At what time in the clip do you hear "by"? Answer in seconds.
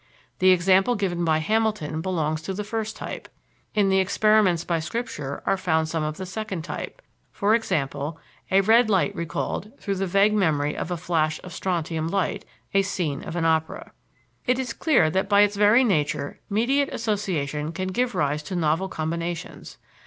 1.23-1.37, 4.63-4.79, 15.29-15.41